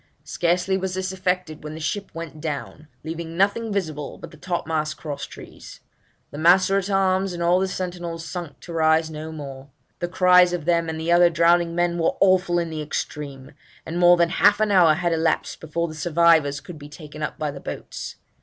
[0.23, 4.65] 'Scarcely was this effected when the ship went down, leaving nothing visible but the top
[4.65, 5.79] mast cross trees.
[6.31, 9.69] The master at arms and all the sentinels sunk to rise no more.
[9.99, 13.51] The cries of them and the other drowning men were awful in the extreme;
[13.85, 17.37] and more than half an hour had elapsed before the survivors could be taken up
[17.37, 18.15] by the boats.